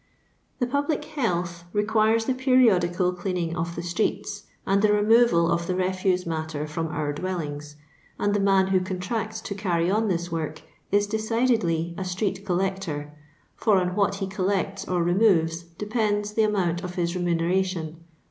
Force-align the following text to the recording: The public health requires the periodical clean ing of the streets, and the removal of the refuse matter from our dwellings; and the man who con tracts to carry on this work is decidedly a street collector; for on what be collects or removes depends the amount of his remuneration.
The 0.57 0.65
public 0.65 1.05
health 1.05 1.63
requires 1.73 2.25
the 2.25 2.33
periodical 2.33 3.13
clean 3.13 3.37
ing 3.37 3.55
of 3.55 3.75
the 3.75 3.83
streets, 3.83 4.45
and 4.65 4.81
the 4.81 4.91
removal 4.91 5.51
of 5.51 5.67
the 5.67 5.75
refuse 5.75 6.25
matter 6.25 6.65
from 6.65 6.87
our 6.87 7.13
dwellings; 7.13 7.75
and 8.17 8.33
the 8.33 8.39
man 8.39 8.69
who 8.69 8.79
con 8.81 8.97
tracts 8.99 9.39
to 9.41 9.53
carry 9.53 9.91
on 9.91 10.07
this 10.07 10.31
work 10.31 10.63
is 10.91 11.05
decidedly 11.05 11.93
a 11.99 12.03
street 12.03 12.43
collector; 12.47 13.13
for 13.55 13.77
on 13.77 13.93
what 13.93 14.19
be 14.19 14.25
collects 14.25 14.87
or 14.87 15.03
removes 15.03 15.61
depends 15.61 16.33
the 16.33 16.41
amount 16.41 16.83
of 16.83 16.95
his 16.95 17.15
remuneration. 17.15 17.97